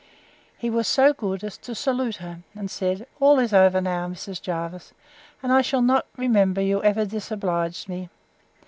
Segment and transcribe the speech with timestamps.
[0.57, 4.41] —He was so good as to salute her, and said, All is over now, Mrs.
[4.41, 4.95] Jervis;
[5.43, 8.09] and I shall not remember you ever disobliged me.